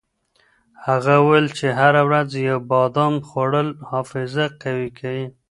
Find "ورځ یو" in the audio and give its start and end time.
2.07-2.59